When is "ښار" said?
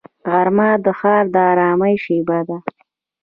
0.99-1.23